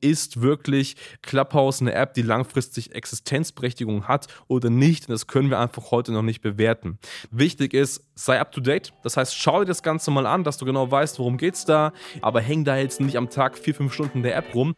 ist 0.00 0.40
wirklich 0.40 0.96
Clubhouse 1.22 1.80
eine 1.80 1.94
App, 1.94 2.14
die 2.14 2.22
langfristig 2.22 2.94
Existenzberechtigung 2.94 4.08
hat 4.08 4.26
oder 4.48 4.70
nicht. 4.70 5.08
Das 5.08 5.26
können 5.26 5.50
wir 5.50 5.58
einfach 5.58 5.90
heute 5.90 6.12
noch 6.12 6.22
nicht 6.22 6.40
bewerten. 6.40 6.98
Wichtig 7.30 7.74
ist, 7.74 8.04
sei 8.14 8.40
up 8.40 8.52
to 8.52 8.60
date. 8.60 8.92
Das 9.02 9.16
heißt, 9.16 9.36
schau 9.36 9.60
dir 9.60 9.66
das 9.66 9.82
Ganze 9.82 10.10
mal 10.10 10.26
an, 10.26 10.44
dass 10.44 10.58
du 10.58 10.64
genau 10.64 10.90
weißt, 10.90 11.18
worum 11.18 11.36
geht's 11.36 11.64
da. 11.64 11.92
Aber 12.22 12.40
häng 12.40 12.64
da 12.64 12.76
jetzt 12.76 13.00
nicht 13.00 13.16
am 13.16 13.30
Tag 13.30 13.58
vier, 13.58 13.74
fünf 13.74 13.92
Stunden 13.92 14.22
der 14.22 14.36
App 14.36 14.54
rum. 14.54 14.74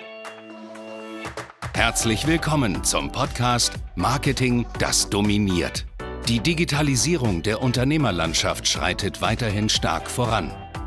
Herzlich 1.75 2.27
willkommen 2.27 2.84
zum 2.84 3.11
Podcast 3.11 3.75
Marketing, 3.96 4.66
das 4.79 5.09
dominiert. 5.09 5.86
Die 6.29 6.39
Digitalisierung 6.39 7.43
der 7.43 7.62
Unternehmerlandschaft 7.62 8.68
schreitet 8.68 9.20
weiterhin 9.23 9.68
stark 9.68 10.09
voran. 10.09 10.52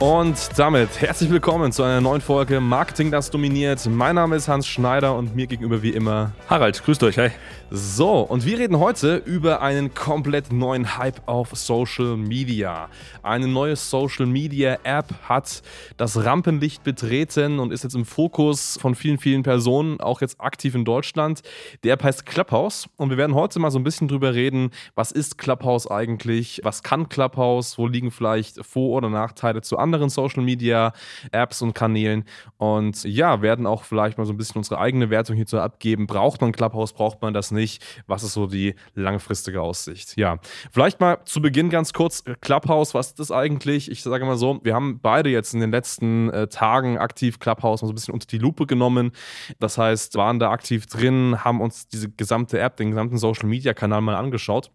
Und 0.00 0.56
damit 0.56 1.00
herzlich 1.00 1.28
willkommen 1.28 1.72
zu 1.72 1.82
einer 1.82 2.00
neuen 2.00 2.20
Folge 2.20 2.60
Marketing, 2.60 3.10
das 3.10 3.32
dominiert. 3.32 3.84
Mein 3.90 4.14
Name 4.14 4.36
ist 4.36 4.46
Hans 4.46 4.68
Schneider 4.68 5.16
und 5.16 5.34
mir 5.34 5.48
gegenüber 5.48 5.82
wie 5.82 5.90
immer 5.90 6.30
Harald. 6.48 6.80
Grüßt 6.84 7.02
euch, 7.02 7.18
hi. 7.18 7.30
So, 7.70 8.20
und 8.20 8.46
wir 8.46 8.60
reden 8.60 8.78
heute 8.78 9.16
über 9.16 9.60
einen 9.60 9.92
komplett 9.94 10.52
neuen 10.52 10.96
Hype 10.96 11.20
auf 11.26 11.50
Social 11.54 12.16
Media. 12.16 12.88
Eine 13.24 13.48
neue 13.48 13.74
Social 13.74 14.24
Media 14.24 14.78
App 14.84 15.12
hat 15.28 15.62
das 15.96 16.24
Rampenlicht 16.24 16.84
betreten 16.84 17.58
und 17.58 17.72
ist 17.72 17.82
jetzt 17.82 17.96
im 17.96 18.04
Fokus 18.04 18.78
von 18.80 18.94
vielen, 18.94 19.18
vielen 19.18 19.42
Personen, 19.42 20.00
auch 20.00 20.20
jetzt 20.20 20.40
aktiv 20.40 20.76
in 20.76 20.84
Deutschland. 20.84 21.42
Der 21.82 21.94
App 21.94 22.04
heißt 22.04 22.24
Clubhouse 22.24 22.88
und 22.96 23.10
wir 23.10 23.16
werden 23.16 23.34
heute 23.34 23.58
mal 23.58 23.72
so 23.72 23.80
ein 23.80 23.84
bisschen 23.84 24.06
drüber 24.06 24.32
reden, 24.32 24.70
was 24.94 25.10
ist 25.10 25.38
Clubhouse 25.38 25.90
eigentlich, 25.90 26.60
was 26.62 26.84
kann 26.84 27.08
Clubhouse, 27.08 27.76
wo 27.76 27.88
liegen 27.88 28.12
vielleicht 28.12 28.64
Vor- 28.64 28.96
oder 28.96 29.10
Nachteile 29.10 29.60
zu 29.60 29.76
anderen 29.76 29.87
Social 30.08 30.42
Media 30.42 30.92
Apps 31.32 31.62
und 31.62 31.74
Kanälen 31.74 32.24
und 32.56 33.04
ja, 33.04 33.42
werden 33.42 33.66
auch 33.66 33.84
vielleicht 33.84 34.18
mal 34.18 34.24
so 34.24 34.32
ein 34.32 34.36
bisschen 34.36 34.58
unsere 34.58 34.78
eigene 34.80 35.10
Wertung 35.10 35.36
hierzu 35.36 35.58
abgeben. 35.58 36.06
Braucht 36.06 36.40
man 36.40 36.52
Clubhouse, 36.52 36.92
braucht 36.92 37.22
man 37.22 37.34
das 37.34 37.50
nicht? 37.50 37.82
was 38.06 38.22
ist 38.22 38.32
so 38.32 38.46
die 38.46 38.74
langfristige 38.94 39.60
Aussicht. 39.60 40.16
Ja, 40.16 40.38
vielleicht 40.72 41.00
mal 41.00 41.18
zu 41.24 41.40
Beginn 41.40 41.70
ganz 41.70 41.92
kurz, 41.92 42.22
äh, 42.26 42.34
Clubhouse, 42.40 42.94
was 42.94 43.08
ist 43.08 43.20
das 43.20 43.30
eigentlich? 43.30 43.90
Ich 43.90 44.02
sage 44.02 44.24
mal 44.24 44.36
so, 44.36 44.60
wir 44.62 44.74
haben 44.74 45.00
beide 45.00 45.30
jetzt 45.30 45.54
in 45.54 45.60
den 45.60 45.70
letzten 45.70 46.30
äh, 46.30 46.48
Tagen 46.48 46.98
aktiv 46.98 47.38
Clubhouse 47.38 47.82
mal 47.82 47.88
so 47.88 47.92
ein 47.92 47.94
bisschen 47.94 48.14
unter 48.14 48.26
die 48.26 48.38
Lupe 48.38 48.66
genommen. 48.66 49.12
Das 49.58 49.78
heißt, 49.78 50.16
waren 50.16 50.38
da 50.38 50.50
aktiv 50.50 50.86
drin, 50.86 51.44
haben 51.44 51.60
uns 51.60 51.88
diese 51.88 52.10
gesamte 52.10 52.58
App, 52.58 52.76
den 52.76 52.90
gesamten 52.90 53.18
Social-Media-Kanal 53.18 54.00
mal 54.00 54.16
angeschaut. 54.16 54.70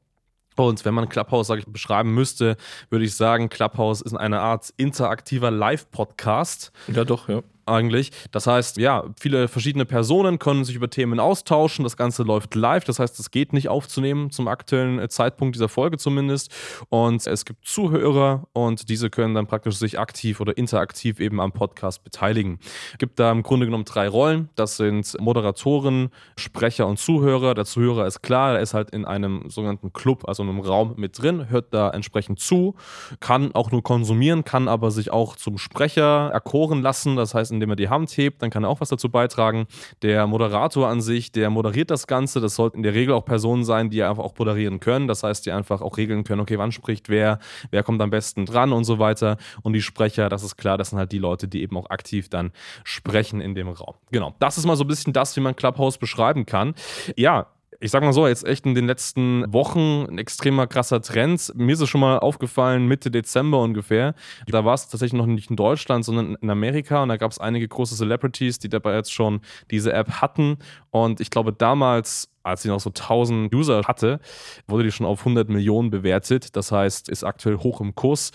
Und 0.56 0.86
wenn 0.86 0.94
man 0.94 1.10
Clubhouse 1.10 1.50
ich, 1.50 1.66
beschreiben 1.66 2.14
müsste, 2.14 2.58
würde 2.90 3.06
ich 3.06 3.16
sagen, 3.16 3.50
Clubhouse 3.50 4.02
ist 4.02 4.16
eine 4.16 4.40
Art 4.42 4.74
interaktiver 4.78 5.52
Live-Podcast. 5.52 6.72
Ja, 6.88 7.04
doch, 7.04 7.30
ja 7.30 7.42
eigentlich. 7.66 8.12
Das 8.32 8.48
heißt, 8.48 8.78
ja, 8.78 9.06
viele 9.20 9.48
verschiedene 9.48 9.86
Personen 9.86 10.40
können 10.40 10.64
sich 10.64 10.76
über 10.76 10.90
Themen 10.90 11.20
austauschen. 11.20 11.84
Das 11.84 11.98
Ganze 11.98 12.24
läuft 12.24 12.56
live. 12.56 12.84
Das 12.84 13.00
heißt, 13.00 13.20
es 13.20 13.32
geht 13.32 13.54
nicht 13.54 13.70
aufzunehmen 13.70 14.32
zum 14.32 14.48
aktuellen 14.48 15.00
äh, 15.00 15.10
Zeitpunkt 15.10 15.56
dieser 15.56 15.70
Folge 15.70 15.98
zumindest. 15.98 16.52
Und 16.90 17.26
es 17.26 17.46
gibt 17.46 17.66
Zuhörer 17.66 18.48
und 18.54 18.90
diese 18.90 19.10
können 19.10 19.34
dann 19.36 19.48
praktisch 19.48 19.76
sich 19.76 20.00
aktiv 20.00 20.40
oder 20.40 20.58
interaktiv 20.58 21.20
eben 21.20 21.40
am 21.40 21.52
Podcast 21.52 22.04
beteiligen. 22.04 22.60
Es 22.92 22.98
gibt 22.98 23.20
da 23.20 23.32
im 23.32 23.44
Grunde 23.44 23.66
genommen 23.66 23.86
drei 23.86 24.08
Rollen. 24.08 24.50
Das 24.56 24.78
sind 24.78 25.16
Moderatoren, 25.20 26.10
Sprecher 26.36 26.88
und 26.88 27.00
Zuhörer. 27.00 27.54
Der 27.54 27.66
Zuhörer 27.66 28.06
ist 28.08 28.22
klar, 28.22 28.56
er 28.56 28.62
ist 28.62 28.74
halt 28.74 28.90
in 28.92 29.06
einem 29.06 29.50
sogenannten 29.50 29.94
Club, 29.94 30.28
also 30.28 30.44
in 30.44 30.50
einem 30.50 30.60
Raum 30.60 30.94
mit 30.98 31.22
drin, 31.22 31.50
hört 31.50 31.74
da 31.74 31.90
entsprechend 31.90 32.40
zu, 32.40 32.76
kann 33.20 33.54
auch 33.54 33.72
nur 33.72 33.84
konsumieren, 33.84 34.44
kann 34.44 34.68
aber 34.68 34.92
sich 34.92 35.12
auch 35.12 35.36
zum 35.36 35.58
Sprecher 35.58 36.30
erkoren 36.34 36.82
lassen. 36.82 37.16
Das 37.16 37.34
heißt, 37.34 37.53
indem 37.56 37.70
er 37.72 37.76
die 37.76 37.90
Hand 37.90 38.12
hebt, 38.12 38.42
dann 38.42 38.50
kann 38.50 38.64
er 38.64 38.70
auch 38.70 38.82
was 38.82 38.90
dazu 38.90 39.10
beitragen. 39.10 39.68
Der 40.02 40.28
Moderator 40.28 40.88
an 40.88 41.02
sich, 41.02 41.32
der 41.32 41.50
moderiert 41.50 41.92
das 41.92 42.08
Ganze. 42.08 42.42
Das 42.42 42.56
sollten 42.56 42.78
in 42.78 42.84
der 42.84 42.94
Regel 42.94 43.14
auch 43.14 43.26
Personen 43.26 43.64
sein, 43.64 43.90
die 43.90 44.04
einfach 44.04 44.24
auch 44.24 44.38
moderieren 44.38 44.80
können. 44.80 45.08
Das 45.08 45.24
heißt, 45.24 45.46
die 45.46 45.52
einfach 45.52 45.82
auch 45.82 45.98
regeln 45.98 46.24
können, 46.24 46.42
okay, 46.42 46.58
wann 46.58 46.72
spricht 46.72 47.10
wer, 47.10 47.40
wer 47.72 47.84
kommt 47.84 48.02
am 48.02 48.10
besten 48.10 48.46
dran 48.46 48.74
und 48.74 48.84
so 48.84 49.00
weiter. 49.00 49.38
Und 49.62 49.74
die 49.74 49.82
Sprecher, 49.82 50.30
das 50.30 50.44
ist 50.44 50.58
klar, 50.58 50.78
das 50.78 50.90
sind 50.90 51.00
halt 51.00 51.12
die 51.12 51.20
Leute, 51.20 51.48
die 51.48 51.62
eben 51.62 51.78
auch 51.78 51.90
aktiv 51.90 52.30
dann 52.30 52.52
sprechen 52.84 53.42
in 53.42 53.56
dem 53.56 53.70
Raum. 53.70 53.96
Genau, 54.12 54.36
das 54.40 54.58
ist 54.58 54.66
mal 54.66 54.76
so 54.76 54.84
ein 54.84 54.88
bisschen 54.88 55.14
das, 55.14 55.36
wie 55.36 55.42
man 55.42 55.56
Clubhouse 55.56 55.98
beschreiben 55.98 56.46
kann. 56.46 56.74
Ja, 57.16 57.48
ich 57.84 57.92
sag 57.92 58.02
mal 58.02 58.14
so, 58.14 58.28
jetzt 58.28 58.46
echt 58.46 58.66
in 58.66 58.76
den 58.76 58.88
letzten 58.88 59.52
Wochen 59.52 60.06
ein 60.06 60.18
extremer 60.18 60.68
krasser 60.68 61.02
Trend. 61.02 61.52
Mir 61.56 61.74
ist 61.74 61.82
es 61.82 61.90
schon 61.90 62.00
mal 62.00 62.18
aufgefallen, 62.18 62.88
Mitte 62.88 63.12
Dezember 63.12 63.60
ungefähr. 63.60 64.16
Da 64.48 64.64
war 64.64 64.74
es 64.74 64.88
tatsächlich 64.88 65.20
noch 65.20 65.26
nicht 65.26 65.50
in 65.50 65.58
Deutschland, 65.58 66.06
sondern 66.06 66.36
in 66.36 66.50
Amerika. 66.50 67.04
Und 67.04 67.10
da 67.10 67.18
gab 67.18 67.32
es 67.32 67.40
einige 67.40 67.68
große 67.68 67.98
Celebrities, 67.98 68.58
die 68.58 68.70
dabei 68.70 68.96
jetzt 68.96 69.12
schon 69.12 69.42
diese 69.70 69.92
App 69.92 70.22
hatten. 70.22 70.60
Und 70.92 71.20
ich 71.20 71.30
glaube, 71.30 71.52
damals 71.52 72.30
als 72.46 72.62
sie 72.62 72.68
noch 72.68 72.82
so 72.82 72.90
1000 72.90 73.54
User 73.56 73.84
hatte, 73.86 74.20
wurde 74.68 74.84
die 74.84 74.92
schon 74.92 75.06
auf 75.06 75.20
100 75.20 75.48
Millionen 75.48 75.92
bewertet. 75.92 76.58
Das 76.58 76.74
heißt, 76.74 77.08
ist 77.08 77.24
aktuell 77.24 77.58
hoch 77.58 77.80
im 77.80 77.96
Kurs. 77.96 78.32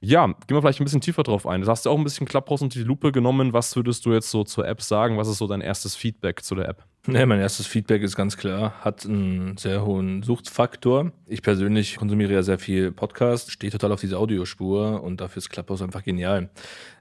Ja, 0.00 0.26
gehen 0.26 0.36
wir 0.48 0.60
vielleicht 0.62 0.80
ein 0.80 0.84
bisschen 0.84 1.00
tiefer 1.00 1.22
drauf 1.22 1.46
ein. 1.46 1.60
Du 1.60 1.68
hast 1.68 1.84
ja 1.84 1.92
auch 1.92 1.98
ein 1.98 2.02
bisschen 2.02 2.26
Clubhouse 2.26 2.62
unter 2.62 2.78
die 2.78 2.84
Lupe 2.84 3.12
genommen. 3.12 3.52
Was 3.52 3.76
würdest 3.76 4.04
du 4.04 4.12
jetzt 4.12 4.30
so 4.30 4.42
zur 4.42 4.66
App 4.66 4.82
sagen? 4.82 5.16
Was 5.16 5.28
ist 5.28 5.38
so 5.38 5.46
dein 5.46 5.60
erstes 5.60 5.94
Feedback 5.94 6.42
zu 6.42 6.56
der 6.56 6.68
App? 6.68 6.91
Ja, 7.08 7.26
mein 7.26 7.40
erstes 7.40 7.66
Feedback 7.66 8.00
ist 8.02 8.14
ganz 8.14 8.36
klar, 8.36 8.74
hat 8.80 9.04
einen 9.04 9.56
sehr 9.56 9.84
hohen 9.84 10.22
Suchtfaktor. 10.22 11.10
Ich 11.26 11.42
persönlich 11.42 11.96
konsumiere 11.96 12.32
ja 12.32 12.44
sehr 12.44 12.60
viel 12.60 12.92
Podcast, 12.92 13.50
stehe 13.50 13.72
total 13.72 13.90
auf 13.90 14.00
diese 14.00 14.18
Audiospur 14.18 15.02
und 15.02 15.20
dafür 15.20 15.38
ist 15.38 15.50
Clubhouse 15.50 15.82
einfach 15.82 16.04
genial. 16.04 16.48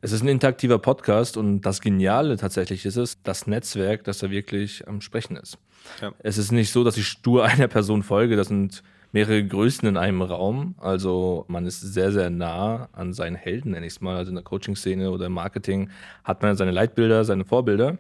Es 0.01 0.11
ist 0.11 0.23
ein 0.23 0.28
interaktiver 0.28 0.79
Podcast 0.79 1.38
und 1.38 1.61
das 1.61 1.81
Geniale 1.81 2.38
tatsächlich 2.38 2.84
ist 2.88 2.95
es, 2.95 3.22
das 3.22 3.45
Netzwerk, 3.45 4.03
das 4.03 4.17
da 4.17 4.31
wirklich 4.31 4.88
am 4.88 5.01
Sprechen 5.01 5.35
ist. 5.35 5.59
Ja. 6.01 6.11
Es 6.17 6.40
ist 6.40 6.51
nicht 6.51 6.72
so, 6.72 6.84
dass 6.84 6.97
ich 6.97 7.07
stur 7.07 7.45
einer 7.45 7.67
Person 7.67 8.01
folge, 8.01 8.35
das 8.35 8.47
sind 8.47 8.81
mehrere 9.11 9.45
Größen 9.45 9.88
in 9.88 9.97
einem 9.97 10.23
Raum. 10.23 10.73
Also 10.79 11.45
man 11.47 11.67
ist 11.67 11.79
sehr, 11.79 12.11
sehr 12.11 12.31
nah 12.31 12.90
an 12.94 13.13
seinen 13.13 13.35
Helden, 13.35 13.73
nenne 13.73 13.85
ich 13.85 13.94
es 13.94 14.01
mal. 14.01 14.16
Also 14.16 14.29
in 14.29 14.35
der 14.35 14.44
Coaching-Szene 14.44 15.11
oder 15.11 15.28
im 15.28 15.34
Marketing 15.34 15.91
hat 16.23 16.41
man 16.41 16.56
seine 16.57 16.72
Leitbilder, 16.72 17.23
seine 17.23 17.45
Vorbilder 17.45 18.00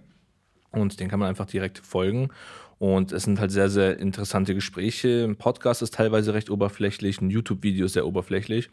und 0.71 0.99
den 0.99 1.09
kann 1.09 1.19
man 1.19 1.29
einfach 1.29 1.45
direkt 1.45 1.79
folgen. 1.79 2.29
Und 2.79 3.11
es 3.11 3.23
sind 3.23 3.39
halt 3.39 3.51
sehr, 3.51 3.69
sehr 3.69 3.99
interessante 3.99 4.55
Gespräche. 4.55 5.23
Ein 5.23 5.35
Podcast 5.35 5.83
ist 5.83 5.93
teilweise 5.93 6.33
recht 6.33 6.49
oberflächlich, 6.49 7.21
ein 7.21 7.29
YouTube-Video 7.29 7.85
ist 7.85 7.93
sehr 7.93 8.07
oberflächlich. 8.07 8.71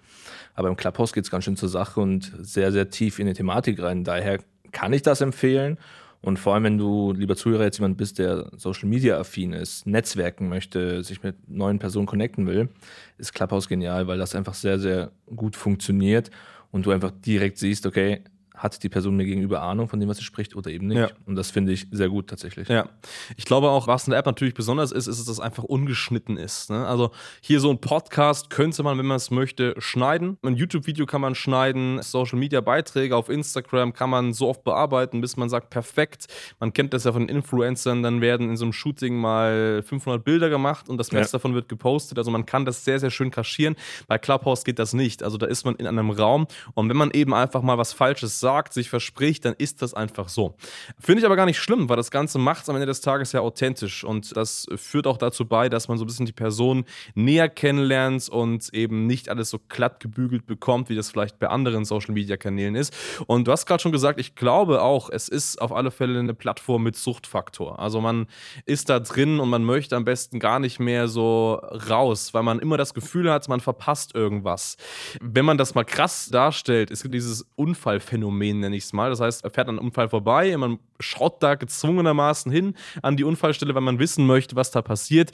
Aber 0.54 0.68
im 0.68 0.76
Clubhouse 0.76 1.12
geht 1.12 1.24
es 1.24 1.30
ganz 1.30 1.44
schön 1.44 1.56
zur 1.56 1.68
Sache 1.68 2.00
und 2.00 2.32
sehr, 2.38 2.72
sehr 2.72 2.88
tief 2.88 3.18
in 3.18 3.26
die 3.26 3.34
Thematik 3.34 3.82
rein. 3.82 4.04
Daher 4.04 4.38
kann 4.72 4.94
ich 4.94 5.02
das 5.02 5.20
empfehlen. 5.20 5.76
Und 6.20 6.38
vor 6.38 6.54
allem, 6.54 6.64
wenn 6.64 6.78
du, 6.78 7.12
lieber 7.12 7.36
Zuhörer, 7.36 7.64
jetzt 7.64 7.78
jemand 7.78 7.96
bist, 7.96 8.18
der 8.18 8.50
Social 8.56 8.88
Media 8.88 9.18
affin 9.18 9.52
ist, 9.52 9.86
netzwerken 9.86 10.48
möchte, 10.48 11.04
sich 11.04 11.22
mit 11.22 11.36
neuen 11.48 11.78
Personen 11.78 12.06
connecten 12.06 12.46
will, 12.46 12.70
ist 13.18 13.34
Clubhouse 13.34 13.68
genial, 13.68 14.06
weil 14.08 14.18
das 14.18 14.34
einfach 14.34 14.54
sehr, 14.54 14.78
sehr 14.78 15.12
gut 15.26 15.54
funktioniert 15.54 16.30
und 16.72 16.86
du 16.86 16.90
einfach 16.90 17.12
direkt 17.12 17.58
siehst, 17.58 17.86
okay, 17.86 18.22
hat 18.58 18.82
die 18.82 18.88
Person 18.88 19.16
mir 19.16 19.24
gegenüber 19.24 19.62
Ahnung 19.62 19.88
von 19.88 20.00
dem, 20.00 20.08
was 20.08 20.18
sie 20.18 20.24
spricht 20.24 20.56
oder 20.56 20.70
eben 20.70 20.88
nicht. 20.88 20.98
Ja. 20.98 21.08
Und 21.26 21.36
das 21.36 21.50
finde 21.50 21.72
ich 21.72 21.86
sehr 21.90 22.08
gut 22.08 22.28
tatsächlich. 22.28 22.68
Ja. 22.68 22.88
Ich 23.36 23.44
glaube 23.44 23.70
auch, 23.70 23.86
was 23.86 24.06
in 24.06 24.10
der 24.10 24.18
App 24.18 24.26
natürlich 24.26 24.54
besonders 24.54 24.92
ist, 24.92 25.06
ist, 25.06 25.20
dass 25.20 25.28
es 25.28 25.40
einfach 25.40 25.62
ungeschnitten 25.64 26.36
ist. 26.36 26.70
Ne? 26.70 26.86
Also 26.86 27.12
hier 27.40 27.60
so 27.60 27.70
ein 27.70 27.80
Podcast 27.80 28.50
könnte 28.50 28.82
man, 28.82 28.98
wenn 28.98 29.06
man 29.06 29.16
es 29.16 29.30
möchte, 29.30 29.74
schneiden. 29.78 30.38
Ein 30.42 30.56
YouTube-Video 30.56 31.06
kann 31.06 31.20
man 31.20 31.34
schneiden, 31.34 32.02
Social-Media-Beiträge 32.02 33.14
auf 33.16 33.28
Instagram 33.28 33.92
kann 33.92 34.10
man 34.10 34.32
so 34.32 34.48
oft 34.48 34.64
bearbeiten, 34.64 35.20
bis 35.20 35.36
man 35.36 35.48
sagt, 35.48 35.70
perfekt. 35.70 36.26
Man 36.58 36.72
kennt 36.72 36.92
das 36.92 37.04
ja 37.04 37.12
von 37.12 37.28
Influencern, 37.28 38.02
dann 38.02 38.20
werden 38.20 38.50
in 38.50 38.56
so 38.56 38.64
einem 38.64 38.72
Shooting 38.72 39.16
mal 39.16 39.82
500 39.82 40.24
Bilder 40.24 40.50
gemacht 40.50 40.88
und 40.88 40.98
das 40.98 41.12
Rest 41.12 41.32
ja. 41.32 41.38
davon 41.38 41.54
wird 41.54 41.68
gepostet. 41.68 42.18
Also 42.18 42.30
man 42.30 42.44
kann 42.44 42.64
das 42.64 42.84
sehr, 42.84 42.98
sehr 42.98 43.10
schön 43.10 43.30
kaschieren. 43.30 43.76
Bei 44.08 44.18
Clubhouse 44.18 44.64
geht 44.64 44.78
das 44.78 44.92
nicht. 44.92 45.22
Also 45.22 45.38
da 45.38 45.46
ist 45.46 45.64
man 45.64 45.76
in 45.76 45.86
einem 45.86 46.10
Raum 46.10 46.46
und 46.74 46.88
wenn 46.88 46.96
man 46.96 47.12
eben 47.12 47.32
einfach 47.34 47.62
mal 47.62 47.78
was 47.78 47.92
Falsches 47.92 48.40
sagt, 48.40 48.47
sagt, 48.48 48.72
sich 48.72 48.88
verspricht, 48.88 49.44
dann 49.44 49.54
ist 49.58 49.82
das 49.82 49.92
einfach 49.92 50.30
so. 50.30 50.54
Finde 50.98 51.20
ich 51.20 51.26
aber 51.26 51.36
gar 51.36 51.44
nicht 51.44 51.58
schlimm, 51.58 51.90
weil 51.90 51.98
das 51.98 52.10
Ganze 52.10 52.38
macht 52.38 52.62
es 52.62 52.70
am 52.70 52.76
Ende 52.76 52.86
des 52.86 53.02
Tages 53.02 53.32
ja 53.32 53.40
authentisch 53.40 54.04
und 54.04 54.34
das 54.34 54.66
führt 54.76 55.06
auch 55.06 55.18
dazu 55.18 55.44
bei, 55.44 55.68
dass 55.68 55.88
man 55.88 55.98
so 55.98 56.04
ein 56.04 56.06
bisschen 56.06 56.24
die 56.24 56.32
Person 56.32 56.86
näher 57.14 57.50
kennenlernt 57.50 58.30
und 58.30 58.72
eben 58.72 59.06
nicht 59.06 59.28
alles 59.28 59.50
so 59.50 59.58
glatt 59.68 60.00
gebügelt 60.00 60.46
bekommt, 60.46 60.88
wie 60.88 60.94
das 60.94 61.10
vielleicht 61.10 61.38
bei 61.38 61.48
anderen 61.48 61.84
Social 61.84 62.14
Media 62.14 62.38
Kanälen 62.38 62.74
ist. 62.74 62.96
Und 63.26 63.46
du 63.46 63.52
hast 63.52 63.66
gerade 63.66 63.82
schon 63.82 63.92
gesagt, 63.92 64.18
ich 64.18 64.34
glaube 64.34 64.80
auch, 64.80 65.10
es 65.10 65.28
ist 65.28 65.60
auf 65.60 65.72
alle 65.72 65.90
Fälle 65.90 66.18
eine 66.18 66.32
Plattform 66.32 66.84
mit 66.84 66.96
Suchtfaktor. 66.96 67.78
Also 67.78 68.00
man 68.00 68.28
ist 68.64 68.88
da 68.88 68.98
drin 68.98 69.40
und 69.40 69.50
man 69.50 69.62
möchte 69.62 69.94
am 69.94 70.06
besten 70.06 70.38
gar 70.38 70.58
nicht 70.58 70.80
mehr 70.80 71.06
so 71.06 71.60
raus, 71.90 72.32
weil 72.32 72.44
man 72.44 72.60
immer 72.60 72.78
das 72.78 72.94
Gefühl 72.94 73.30
hat, 73.30 73.46
man 73.48 73.60
verpasst 73.60 74.14
irgendwas. 74.14 74.78
Wenn 75.20 75.44
man 75.44 75.58
das 75.58 75.74
mal 75.74 75.84
krass 75.84 76.30
darstellt, 76.30 76.90
es 76.90 77.02
gibt 77.02 77.14
dieses 77.14 77.46
Unfallphänomen, 77.56 78.37
nenne 78.38 78.76
ich 78.76 78.84
es 78.84 78.92
mal. 78.92 79.10
Das 79.10 79.20
heißt, 79.20 79.44
er 79.44 79.50
fährt 79.50 79.68
an 79.68 79.78
einem 79.78 79.86
Unfall 79.86 80.08
vorbei, 80.08 80.56
man 80.56 80.78
schaut 81.00 81.42
da 81.42 81.54
gezwungenermaßen 81.54 82.50
hin 82.50 82.74
an 83.02 83.16
die 83.16 83.24
Unfallstelle, 83.24 83.74
weil 83.74 83.82
man 83.82 83.98
wissen 83.98 84.26
möchte, 84.26 84.56
was 84.56 84.70
da 84.70 84.82
passiert 84.82 85.32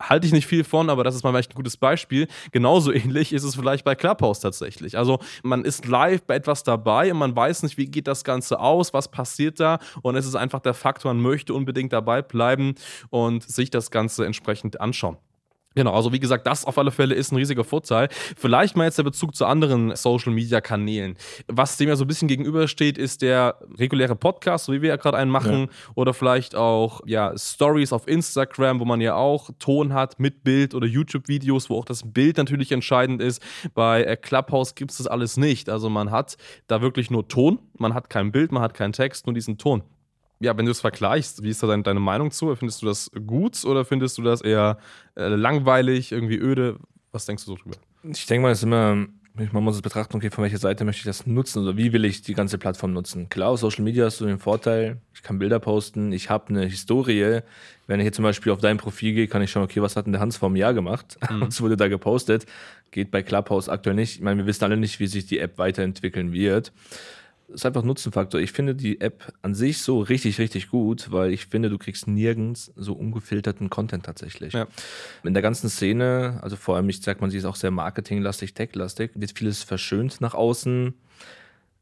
halte 0.00 0.26
ich 0.26 0.32
nicht 0.32 0.46
viel 0.46 0.64
von, 0.64 0.90
aber 0.90 1.04
das 1.04 1.14
ist 1.14 1.22
mal 1.22 1.30
vielleicht 1.30 1.52
ein 1.52 1.56
gutes 1.56 1.76
Beispiel. 1.76 2.28
Genauso 2.52 2.92
ähnlich 2.92 3.32
ist 3.32 3.44
es 3.44 3.54
vielleicht 3.54 3.84
bei 3.84 3.94
Clubhouse 3.94 4.40
tatsächlich. 4.40 4.96
Also 4.98 5.18
man 5.42 5.64
ist 5.64 5.86
live 5.86 6.22
bei 6.22 6.34
etwas 6.34 6.62
dabei 6.62 7.12
und 7.12 7.18
man 7.18 7.34
weiß 7.34 7.62
nicht, 7.62 7.78
wie 7.78 7.86
geht 7.86 8.06
das 8.06 8.24
Ganze 8.24 8.60
aus, 8.60 8.92
was 8.92 9.10
passiert 9.10 9.60
da 9.60 9.78
und 10.02 10.16
es 10.16 10.26
ist 10.26 10.34
einfach 10.34 10.60
der 10.60 10.74
Faktor, 10.74 11.12
man 11.12 11.22
möchte 11.22 11.54
unbedingt 11.54 11.92
dabei 11.92 12.22
bleiben 12.22 12.74
und 13.10 13.42
sich 13.42 13.70
das 13.70 13.90
Ganze 13.90 14.26
entsprechend 14.26 14.80
anschauen. 14.80 15.16
Genau, 15.74 15.92
also 15.92 16.12
wie 16.12 16.20
gesagt, 16.20 16.46
das 16.46 16.64
auf 16.64 16.78
alle 16.78 16.92
Fälle 16.92 17.14
ist 17.14 17.32
ein 17.32 17.36
riesiger 17.36 17.64
Vorteil. 17.64 18.08
Vielleicht 18.36 18.76
mal 18.76 18.84
jetzt 18.84 18.98
der 18.98 19.02
Bezug 19.02 19.34
zu 19.34 19.44
anderen 19.44 19.96
Social 19.96 20.32
Media 20.32 20.60
Kanälen. 20.60 21.16
Was 21.48 21.76
dem 21.76 21.88
ja 21.88 21.96
so 21.96 22.04
ein 22.04 22.08
bisschen 22.08 22.28
gegenübersteht, 22.28 22.96
ist 22.96 23.22
der 23.22 23.58
reguläre 23.76 24.14
Podcast, 24.14 24.66
so 24.66 24.72
wie 24.72 24.82
wir 24.82 24.90
ja 24.90 24.96
gerade 24.96 25.16
einen 25.16 25.30
machen, 25.30 25.62
ja. 25.62 25.68
oder 25.96 26.14
vielleicht 26.14 26.54
auch 26.54 27.00
ja, 27.06 27.36
Stories 27.36 27.92
auf 27.92 28.06
Instagram, 28.06 28.78
wo 28.78 28.84
man 28.84 29.00
ja 29.00 29.16
auch 29.16 29.50
Ton 29.58 29.92
hat 29.92 30.20
mit 30.20 30.44
Bild 30.44 30.74
oder 30.74 30.86
YouTube-Videos, 30.86 31.68
wo 31.70 31.78
auch 31.78 31.84
das 31.84 32.02
Bild 32.04 32.36
natürlich 32.36 32.70
entscheidend 32.70 33.20
ist. 33.20 33.42
Bei 33.74 34.04
äh, 34.04 34.16
Clubhouse 34.16 34.76
gibt 34.76 34.92
es 34.92 34.98
das 34.98 35.06
alles 35.08 35.36
nicht. 35.36 35.68
Also 35.68 35.90
man 35.90 36.12
hat 36.12 36.36
da 36.68 36.82
wirklich 36.82 37.10
nur 37.10 37.26
Ton, 37.26 37.58
man 37.78 37.94
hat 37.94 38.10
kein 38.10 38.30
Bild, 38.30 38.52
man 38.52 38.62
hat 38.62 38.74
keinen 38.74 38.92
Text, 38.92 39.26
nur 39.26 39.34
diesen 39.34 39.58
Ton 39.58 39.82
ja, 40.40 40.56
wenn 40.56 40.66
du 40.66 40.72
es 40.72 40.80
vergleichst, 40.80 41.42
wie 41.42 41.50
ist 41.50 41.62
da 41.62 41.66
deine, 41.66 41.82
deine 41.82 42.00
Meinung 42.00 42.30
zu? 42.30 42.54
Findest 42.54 42.82
du 42.82 42.86
das 42.86 43.10
gut 43.26 43.64
oder 43.64 43.84
findest 43.84 44.18
du 44.18 44.22
das 44.22 44.40
eher 44.40 44.78
äh, 45.16 45.28
langweilig, 45.28 46.12
irgendwie 46.12 46.36
öde? 46.36 46.76
Was 47.12 47.26
denkst 47.26 47.44
du 47.44 47.52
so 47.52 47.56
drüber? 47.56 47.76
Ich 48.02 48.26
denke 48.26 48.42
mal, 48.42 48.52
es 48.52 48.58
ist 48.58 48.64
immer, 48.64 49.06
man 49.34 49.64
muss 49.64 49.76
es 49.76 49.82
betrachten, 49.82 50.16
okay, 50.16 50.30
von 50.30 50.42
welcher 50.42 50.58
Seite 50.58 50.84
möchte 50.84 51.00
ich 51.00 51.06
das 51.06 51.26
nutzen 51.26 51.62
oder 51.62 51.76
wie 51.76 51.92
will 51.92 52.04
ich 52.04 52.22
die 52.22 52.34
ganze 52.34 52.58
Plattform 52.58 52.92
nutzen. 52.92 53.28
Klar, 53.28 53.50
auf 53.50 53.60
Social 53.60 53.84
Media 53.84 54.04
hast 54.04 54.20
du 54.20 54.26
den 54.26 54.38
Vorteil, 54.38 54.98
ich 55.14 55.22
kann 55.22 55.38
Bilder 55.38 55.60
posten, 55.60 56.12
ich 56.12 56.28
habe 56.28 56.48
eine 56.48 56.66
Historie. 56.66 57.40
Wenn 57.86 58.00
ich 58.00 58.04
jetzt 58.04 58.16
zum 58.16 58.24
Beispiel 58.24 58.52
auf 58.52 58.60
dein 58.60 58.76
Profil 58.76 59.14
gehe, 59.14 59.28
kann 59.28 59.42
ich 59.42 59.50
schauen, 59.50 59.62
okay, 59.62 59.80
was 59.80 59.96
hat 59.96 60.06
denn 60.06 60.12
der 60.12 60.20
Hans 60.20 60.36
vor 60.36 60.48
einem 60.48 60.56
Jahr 60.56 60.74
gemacht? 60.74 61.18
Mhm. 61.30 61.40
Was 61.42 61.60
wurde 61.60 61.76
da 61.76 61.88
gepostet? 61.88 62.46
Geht 62.90 63.10
bei 63.10 63.22
Clubhouse 63.22 63.68
aktuell 63.68 63.96
nicht. 63.96 64.16
Ich 64.16 64.20
meine, 64.20 64.38
wir 64.38 64.46
wissen 64.46 64.64
alle 64.64 64.76
nicht, 64.76 65.00
wie 65.00 65.06
sich 65.06 65.26
die 65.26 65.38
App 65.38 65.58
weiterentwickeln 65.58 66.32
wird 66.32 66.70
ist 67.48 67.66
einfach 67.66 67.82
Nutzenfaktor. 67.82 68.40
Ich 68.40 68.52
finde 68.52 68.74
die 68.74 69.00
App 69.00 69.32
an 69.42 69.54
sich 69.54 69.78
so 69.78 70.00
richtig, 70.00 70.38
richtig 70.38 70.68
gut, 70.68 71.10
weil 71.10 71.32
ich 71.32 71.46
finde, 71.46 71.70
du 71.70 71.78
kriegst 71.78 72.06
nirgends 72.06 72.72
so 72.76 72.94
ungefilterten 72.94 73.70
Content 73.70 74.04
tatsächlich. 74.04 74.52
Ja. 74.52 74.66
In 75.22 75.34
der 75.34 75.42
ganzen 75.42 75.68
Szene, 75.68 76.38
also 76.42 76.56
vor 76.56 76.76
allem, 76.76 76.88
ich 76.88 77.00
sag 77.02 77.20
mal, 77.20 77.30
sie 77.30 77.38
ist 77.38 77.44
auch 77.44 77.56
sehr 77.56 77.70
marketinglastig, 77.70 78.54
techlastig, 78.54 79.12
wird 79.14 79.36
vieles 79.36 79.62
verschönt 79.62 80.20
nach 80.20 80.34
außen. 80.34 80.94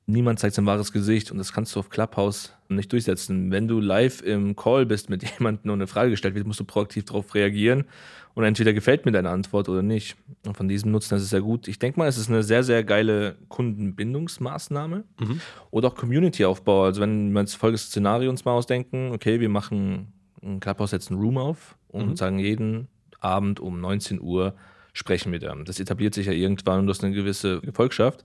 Niemand 0.06 0.40
zeigt 0.40 0.56
sein 0.56 0.66
wahres 0.66 0.92
Gesicht 0.92 1.30
und 1.30 1.38
das 1.38 1.52
kannst 1.52 1.74
du 1.74 1.80
auf 1.80 1.88
Clubhouse 1.88 2.52
nicht 2.68 2.92
durchsetzen. 2.92 3.52
Wenn 3.52 3.68
du 3.68 3.78
live 3.78 4.20
im 4.22 4.56
Call 4.56 4.84
bist 4.84 5.08
mit 5.10 5.22
jemandem 5.38 5.70
und 5.70 5.78
eine 5.78 5.86
Frage 5.86 6.10
gestellt 6.10 6.34
wird, 6.34 6.46
musst 6.46 6.60
du 6.60 6.64
proaktiv 6.64 7.04
darauf 7.04 7.34
reagieren 7.34 7.84
und 8.34 8.44
entweder 8.44 8.72
gefällt 8.72 9.04
mir 9.04 9.12
deine 9.12 9.30
Antwort 9.30 9.68
oder 9.68 9.82
nicht. 9.82 10.16
Und 10.44 10.56
von 10.56 10.68
diesem 10.68 10.90
Nutzen 10.90 11.14
das 11.14 11.22
ist 11.22 11.30
sehr 11.30 11.42
gut. 11.42 11.68
Ich 11.68 11.78
denke 11.78 12.00
mal, 12.00 12.08
es 12.08 12.18
ist 12.18 12.28
eine 12.28 12.42
sehr, 12.42 12.64
sehr 12.64 12.82
geile 12.82 13.36
Kundenbindungsmaßnahme 13.48 15.04
mhm. 15.20 15.40
oder 15.70 15.88
auch 15.88 15.94
Community-Aufbau. 15.94 16.84
Also 16.84 17.00
wenn 17.00 17.32
wir 17.32 17.40
jetzt 17.40 17.54
folgendes 17.54 17.86
Szenario 17.86 18.28
uns 18.28 18.44
mal 18.44 18.52
ausdenken, 18.52 19.12
okay, 19.12 19.38
wir 19.38 19.48
machen 19.48 20.12
ein 20.42 20.58
Clubhouse 20.58 20.90
jetzt 20.90 21.10
einen 21.10 21.20
Room 21.20 21.38
auf 21.38 21.76
und 21.88 22.08
mhm. 22.08 22.16
sagen 22.16 22.38
jeden 22.40 22.88
Abend 23.20 23.60
um 23.60 23.80
19 23.80 24.20
Uhr 24.20 24.54
sprechen 24.92 25.32
wir 25.32 25.38
da. 25.38 25.54
Das 25.64 25.80
etabliert 25.80 26.14
sich 26.14 26.26
ja 26.26 26.32
irgendwann 26.32 26.80
und 26.80 26.86
du 26.86 26.90
hast 26.90 27.02
eine 27.02 27.14
gewisse 27.14 27.60
Gefolgschaft 27.60 28.24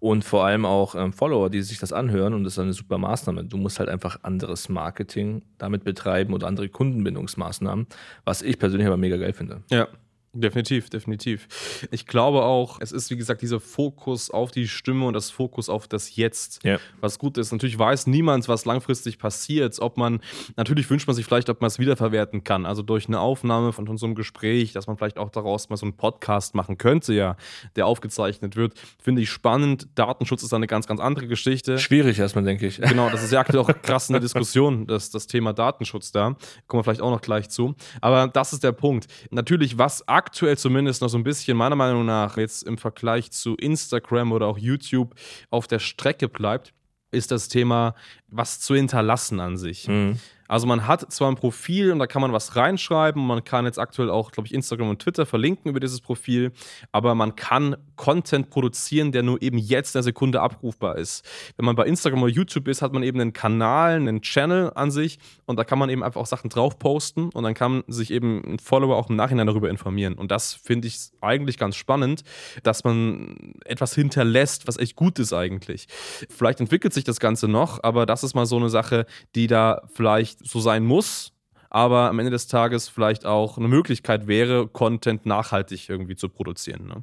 und 0.00 0.24
vor 0.24 0.44
allem 0.44 0.66
auch 0.66 0.94
ähm, 0.94 1.12
Follower, 1.12 1.48
die 1.50 1.62
sich 1.62 1.78
das 1.78 1.92
anhören 1.92 2.34
und 2.34 2.44
das 2.44 2.54
ist 2.54 2.58
eine 2.58 2.72
super 2.72 2.98
Maßnahme. 2.98 3.44
Du 3.44 3.56
musst 3.56 3.78
halt 3.78 3.88
einfach 3.88 4.18
anderes 4.22 4.68
Marketing 4.68 5.42
damit 5.58 5.84
betreiben 5.84 6.34
oder 6.34 6.46
andere 6.46 6.68
Kundenbindungsmaßnahmen, 6.68 7.86
was 8.24 8.42
ich 8.42 8.58
persönlich 8.58 8.86
aber 8.86 8.96
mega 8.96 9.16
geil 9.16 9.32
finde. 9.32 9.62
Ja, 9.70 9.88
Definitiv, 10.34 10.90
definitiv. 10.90 11.86
Ich 11.92 12.06
glaube 12.06 12.42
auch, 12.42 12.80
es 12.80 12.90
ist 12.90 13.08
wie 13.10 13.16
gesagt 13.16 13.40
dieser 13.40 13.60
Fokus 13.60 14.30
auf 14.30 14.50
die 14.50 14.66
Stimme 14.66 15.06
und 15.06 15.14
das 15.14 15.30
Fokus 15.30 15.68
auf 15.68 15.86
das 15.86 16.16
Jetzt, 16.16 16.64
ja. 16.64 16.78
was 17.00 17.20
gut 17.20 17.38
ist. 17.38 17.52
Natürlich 17.52 17.78
weiß 17.78 18.08
niemand, 18.08 18.48
was 18.48 18.64
langfristig 18.64 19.18
passiert. 19.18 19.78
Ob 19.78 19.96
man, 19.96 20.20
natürlich 20.56 20.90
wünscht 20.90 21.06
man 21.06 21.14
sich 21.14 21.24
vielleicht, 21.24 21.48
ob 21.50 21.60
man 21.60 21.68
es 21.68 21.78
wiederverwerten 21.78 22.42
kann. 22.42 22.66
Also 22.66 22.82
durch 22.82 23.06
eine 23.06 23.20
Aufnahme 23.20 23.72
von 23.72 23.96
so 23.96 24.06
einem 24.06 24.16
Gespräch, 24.16 24.72
dass 24.72 24.88
man 24.88 24.96
vielleicht 24.96 25.18
auch 25.18 25.30
daraus 25.30 25.68
mal 25.70 25.76
so 25.76 25.86
einen 25.86 25.96
Podcast 25.96 26.56
machen 26.56 26.78
könnte, 26.78 27.14
ja, 27.14 27.36
der 27.76 27.86
aufgezeichnet 27.86 28.56
wird. 28.56 28.74
Finde 29.00 29.22
ich 29.22 29.30
spannend. 29.30 29.86
Datenschutz 29.94 30.42
ist 30.42 30.52
eine 30.52 30.66
ganz, 30.66 30.88
ganz 30.88 31.00
andere 31.00 31.28
Geschichte. 31.28 31.78
Schwierig 31.78 32.18
erstmal, 32.18 32.44
denke 32.44 32.66
ich. 32.66 32.80
Genau, 32.80 33.08
das 33.08 33.22
ist 33.22 33.32
ja 33.32 33.38
aktuell 33.38 33.60
auch 33.60 33.70
krass 33.82 34.08
in 34.08 34.14
der 34.14 34.20
Diskussion, 34.20 34.88
das, 34.88 35.10
das 35.10 35.28
Thema 35.28 35.52
Datenschutz 35.52 36.10
da. 36.10 36.36
Kommen 36.66 36.80
wir 36.80 36.84
vielleicht 36.84 37.02
auch 37.02 37.10
noch 37.10 37.22
gleich 37.22 37.48
zu. 37.50 37.76
Aber 38.00 38.26
das 38.26 38.52
ist 38.52 38.64
der 38.64 38.72
Punkt. 38.72 39.06
Natürlich, 39.30 39.78
was 39.78 40.06
aktuell 40.08 40.23
aktuell 40.24 40.56
zumindest 40.56 41.02
noch 41.02 41.08
so 41.08 41.18
ein 41.18 41.24
bisschen, 41.24 41.56
meiner 41.56 41.76
Meinung 41.76 42.06
nach, 42.06 42.36
jetzt 42.38 42.62
im 42.62 42.78
Vergleich 42.78 43.30
zu 43.30 43.56
Instagram 43.56 44.32
oder 44.32 44.46
auch 44.46 44.58
YouTube 44.58 45.14
auf 45.50 45.66
der 45.66 45.78
Strecke 45.78 46.28
bleibt, 46.28 46.72
ist 47.10 47.30
das 47.30 47.48
Thema, 47.48 47.94
was 48.28 48.60
zu 48.60 48.74
hinterlassen 48.74 49.38
an 49.38 49.56
sich. 49.56 49.86
Mhm. 49.86 50.18
Also 50.48 50.66
man 50.66 50.86
hat 50.86 51.10
zwar 51.12 51.30
ein 51.30 51.36
Profil 51.36 51.92
und 51.92 51.98
da 51.98 52.06
kann 52.06 52.22
man 52.22 52.32
was 52.32 52.56
reinschreiben, 52.56 53.24
man 53.26 53.44
kann 53.44 53.64
jetzt 53.64 53.78
aktuell 53.78 54.10
auch, 54.10 54.30
glaube 54.30 54.46
ich, 54.46 54.54
Instagram 54.54 54.90
und 54.90 55.00
Twitter 55.00 55.26
verlinken 55.26 55.70
über 55.70 55.80
dieses 55.80 56.00
Profil, 56.00 56.52
aber 56.92 57.14
man 57.14 57.34
kann 57.36 57.76
Content 57.96 58.50
produzieren, 58.50 59.12
der 59.12 59.22
nur 59.22 59.40
eben 59.40 59.58
jetzt 59.58 59.94
in 59.94 59.98
der 59.98 60.02
Sekunde 60.02 60.40
abrufbar 60.40 60.98
ist. 60.98 61.24
Wenn 61.56 61.64
man 61.64 61.76
bei 61.76 61.86
Instagram 61.86 62.22
oder 62.22 62.32
YouTube 62.32 62.68
ist, 62.68 62.82
hat 62.82 62.92
man 62.92 63.02
eben 63.02 63.20
einen 63.20 63.32
Kanal, 63.32 63.94
einen 63.94 64.20
Channel 64.20 64.72
an 64.74 64.90
sich 64.90 65.18
und 65.46 65.58
da 65.58 65.64
kann 65.64 65.78
man 65.78 65.88
eben 65.88 66.02
einfach 66.02 66.20
auch 66.20 66.26
Sachen 66.26 66.50
drauf 66.50 66.78
posten 66.78 67.30
und 67.30 67.42
dann 67.42 67.54
kann 67.54 67.84
sich 67.86 68.10
eben 68.10 68.42
ein 68.44 68.58
Follower 68.58 68.96
auch 68.96 69.08
im 69.08 69.16
Nachhinein 69.16 69.46
darüber 69.46 69.70
informieren. 69.70 70.14
Und 70.14 70.30
das 70.30 70.54
finde 70.54 70.88
ich 70.88 70.98
eigentlich 71.20 71.58
ganz 71.58 71.76
spannend, 71.76 72.22
dass 72.62 72.84
man 72.84 73.54
etwas 73.64 73.94
hinterlässt, 73.94 74.66
was 74.68 74.76
echt 74.76 74.96
gut 74.96 75.18
ist 75.18 75.32
eigentlich. 75.32 75.86
Vielleicht 76.28 76.60
entwickelt 76.60 76.92
sich 76.92 77.04
das 77.04 77.20
Ganze 77.20 77.48
noch, 77.48 77.82
aber 77.82 78.06
das 78.06 78.24
ist 78.24 78.34
mal 78.34 78.46
so 78.46 78.56
eine 78.56 78.68
Sache, 78.68 79.06
die 79.34 79.46
da 79.46 79.82
vielleicht 79.92 80.33
nicht 80.40 80.52
so 80.52 80.60
sein 80.60 80.84
muss, 80.84 81.34
aber 81.74 82.08
am 82.08 82.20
Ende 82.20 82.30
des 82.30 82.46
Tages 82.46 82.88
vielleicht 82.88 83.26
auch 83.26 83.58
eine 83.58 83.66
Möglichkeit 83.66 84.28
wäre, 84.28 84.68
Content 84.68 85.26
nachhaltig 85.26 85.88
irgendwie 85.88 86.14
zu 86.14 86.28
produzieren. 86.28 86.86
Ne? 86.86 87.02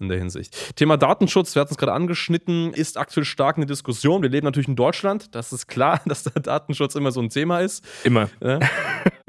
In 0.00 0.08
der 0.08 0.18
Hinsicht. 0.18 0.74
Thema 0.74 0.96
Datenschutz, 0.96 1.54
wir 1.54 1.60
hatten 1.60 1.74
es 1.74 1.78
gerade 1.78 1.92
angeschnitten, 1.92 2.72
ist 2.72 2.98
aktuell 2.98 3.24
stark 3.24 3.56
eine 3.56 3.66
Diskussion. 3.66 4.22
Wir 4.22 4.28
leben 4.28 4.46
natürlich 4.46 4.66
in 4.66 4.74
Deutschland. 4.74 5.32
Das 5.36 5.52
ist 5.52 5.68
klar, 5.68 6.00
dass 6.06 6.24
der 6.24 6.42
Datenschutz 6.42 6.96
immer 6.96 7.12
so 7.12 7.20
ein 7.20 7.30
Thema 7.30 7.60
ist. 7.60 7.84
Immer. 8.02 8.28
Ja, 8.42 8.58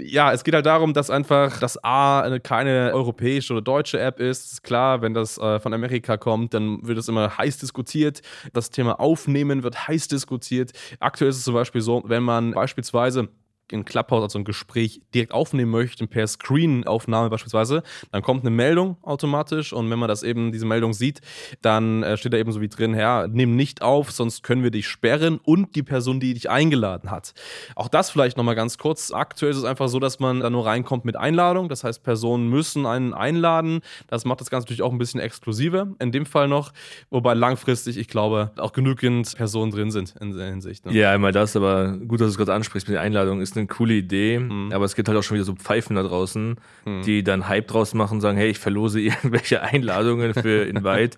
ja 0.03 0.31
es 0.31 0.43
geht 0.43 0.53
halt 0.53 0.65
darum, 0.65 0.93
dass 0.93 1.10
einfach 1.10 1.60
das 1.60 1.84
A 1.84 2.22
eine, 2.22 2.39
keine 2.39 2.91
europäische 2.93 3.53
oder 3.53 3.62
deutsche 3.62 4.00
App 4.00 4.20
ist 4.20 4.63
klar, 4.63 5.01
wenn 5.01 5.13
das 5.13 5.38
äh, 5.38 5.60
von 5.60 5.74
Amerika 5.74 6.17
kommt, 6.17 6.53
dann 6.53 6.86
wird 6.86 6.98
es 6.98 7.08
immer 7.08 7.38
heiß 7.38 7.58
diskutiert. 7.60 8.22
Das 8.53 8.70
Thema 8.70 9.00
Aufnehmen 9.00 9.63
wird 9.63 9.88
heiß 9.88 10.08
diskutiert. 10.08 10.72
Aktuell 11.00 11.29
ist 11.29 11.38
es 11.38 11.43
zum 11.43 11.53
Beispiel 11.53 11.81
so, 11.81 12.03
wenn 12.05 12.24
man 12.24 12.51
beispielsweise 12.51 13.29
in 13.74 13.86
Clubhouse, 13.86 14.24
also 14.24 14.40
ein 14.40 14.46
Gespräch 14.46 15.01
direkt 15.13 15.34
aufnehmen 15.34 15.72
möchten, 15.72 16.08
per 16.08 16.28
Screen-Aufnahme 16.28 17.30
beispielsweise, 17.30 17.84
dann 18.12 18.22
kommt 18.22 18.42
eine 18.42 18.51
Meldung 18.51 18.98
automatisch 19.01 19.74
und 19.74 19.90
wenn 19.90 20.00
man 20.00 20.10
das 20.10 20.24
eben, 20.24 20.51
diese 20.51 20.66
Meldung 20.66 20.94
sieht, 20.94 21.22
dann 21.62 22.04
äh, 22.04 22.18
steht 22.18 22.34
da 22.34 22.38
eben 22.38 22.51
so 22.51 22.62
wie 22.62 22.70
drin, 22.70 22.94
ja, 22.96 23.28
nimm 23.28 23.56
nicht 23.56 23.82
auf, 23.82 24.12
sonst 24.12 24.44
können 24.44 24.63
wir 24.63 24.72
dich 24.72 24.88
sperren 24.88 25.40
und 25.44 25.75
die 25.75 25.84
Person, 25.84 26.20
die 26.20 26.34
dich 26.34 26.50
eingeladen 26.50 27.12
hat. 27.12 27.34
Auch 27.75 27.88
das 27.88 28.10
vielleicht 28.10 28.38
nochmal 28.38 28.56
ganz 28.56 28.78
kurz. 28.78 29.12
Aktuell 29.12 29.51
ist 29.51 29.58
es 29.58 29.63
einfach 29.63 29.90
so, 29.90 30.00
dass 30.00 30.20
man 30.20 30.42
da 30.42 30.50
nur 30.50 30.66
reinkommt 30.66 31.06
mit 31.06 31.16
Einladung, 31.16 31.70
das 31.70 31.84
heißt, 31.84 32.04
Personen 32.04 32.50
müssen 32.50 32.86
einen 32.86 33.13
einladen. 33.13 33.82
Das 34.08 34.25
macht 34.25 34.42
das 34.42 34.50
Ganze 34.50 34.66
natürlich 34.66 34.82
auch 34.82 34.92
ein 34.92 34.98
bisschen 34.98 35.20
exklusiver, 35.20 35.88
in 36.00 36.12
dem 36.12 36.25
Fall 36.25 36.48
noch, 36.48 36.72
wobei 37.10 37.34
langfristig, 37.34 37.98
ich 37.98 38.08
glaube, 38.08 38.51
auch 38.58 38.74
genügend 38.74 39.36
Personen 39.36 39.72
drin 39.72 39.92
sind 39.92 40.16
in 40.20 40.36
der 40.36 40.48
Hinsicht. 40.50 40.86
Ne? 40.86 40.94
Ja, 40.94 41.12
einmal 41.12 41.32
das, 41.32 41.56
aber 41.56 41.98
gut, 41.98 42.22
dass 42.22 42.28
du 42.28 42.32
es 42.32 42.38
gerade 42.38 42.54
ansprichst 42.54 42.88
mit 42.88 42.96
der 42.96 43.01
Einladung, 43.01 43.42
ist 43.42 43.58
eine 43.58 43.61
eine 43.62 43.68
coole 43.68 43.94
Idee, 43.94 44.39
mhm. 44.39 44.72
aber 44.72 44.86
es 44.86 44.96
gibt 44.96 45.08
halt 45.08 45.18
auch 45.18 45.24
schon 45.24 45.36
wieder 45.36 45.46
so 45.46 45.56
Pfeifen 45.56 45.96
da 45.96 46.03
draußen, 46.03 46.56
mhm. 46.86 47.01
die 47.03 47.24
dann 47.24 47.48
Hype 47.48 47.68
draus 47.68 47.94
machen 47.94 48.15
und 48.15 48.22
sagen, 48.22 48.38
hey, 48.38 48.50
ich 48.50 48.60
verlose 48.60 49.00
irgendwelche 49.01 49.62
Einladungen 49.62 50.34
für 50.34 50.65
Invite. 50.65 51.18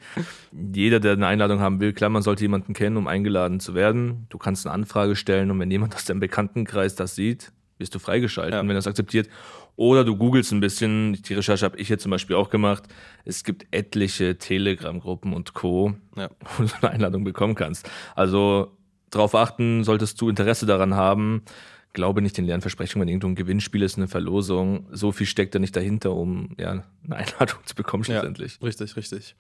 Jeder, 0.52 1.00
der 1.00 1.14
eine 1.14 1.28
Einladung 1.28 1.60
haben 1.60 1.80
will, 1.80 1.94
klar, 1.94 2.10
man 2.10 2.22
sollte 2.22 2.44
jemanden 2.44 2.74
kennen, 2.74 2.98
um 2.98 3.08
eingeladen 3.08 3.60
zu 3.60 3.74
werden. 3.74 4.28
Du 4.30 4.38
kannst 4.38 4.66
eine 4.66 4.74
Anfrage 4.74 5.16
stellen 5.16 5.52
und 5.52 5.60
wenn 5.60 5.72
jemand 5.72 5.96
aus 5.96 6.06
deinem 6.06 6.20
Bekanntenkreis 6.20 6.96
das 6.96 7.16
sieht, 7.16 7.52
bist 7.78 7.96
du 7.96 8.00
freigeschaltet, 8.00 8.54
ja. 8.54 8.62
wenn 8.62 8.70
er 8.70 8.76
das 8.76 8.88
akzeptiert. 8.88 9.28
Oder 9.76 10.04
du 10.04 10.16
googelst 10.16 10.52
ein 10.52 10.60
bisschen, 10.60 11.14
die 11.14 11.34
Recherche 11.34 11.66
habe 11.66 11.78
ich 11.78 11.90
jetzt 11.90 12.04
zum 12.04 12.12
Beispiel 12.12 12.36
auch 12.36 12.50
gemacht. 12.50 12.84
Es 13.26 13.44
gibt 13.44 13.66
etliche 13.72 14.38
Telegram-Gruppen 14.38 15.34
und 15.34 15.54
Co., 15.54 15.96
ja. 16.16 16.30
wo 16.58 16.64
du 16.64 16.70
eine 16.82 16.92
Einladung 16.92 17.24
bekommen 17.24 17.56
kannst. 17.56 17.90
Also 18.16 18.78
darauf 19.10 19.36
achten, 19.36 19.84
solltest 19.84 20.20
du 20.22 20.30
Interesse 20.30 20.66
daran 20.66 20.96
haben. 20.96 21.44
Glaube 21.94 22.22
nicht 22.22 22.38
den 22.38 22.46
leeren 22.46 22.62
Versprechungen, 22.62 23.08
wenn 23.08 23.10
irgendwo 23.10 23.28
ein 23.28 23.36
Gewinnspiel 23.36 23.84
ist, 23.84 23.98
eine 23.98 24.08
Verlosung. 24.08 24.88
So 24.92 25.12
viel 25.12 25.28
steckt 25.28 25.56
da 25.56 25.60
nicht 25.60 25.76
dahinter, 25.76 26.14
um 26.14 26.56
ja, 26.60 26.84
eine 27.06 27.16
Einladung 27.16 27.60
zu 27.66 27.76
bekommen, 27.76 28.04
schlussendlich. 28.04 28.58
Ja, 28.60 28.68
richtig, 28.68 28.96
richtig. 28.96 29.36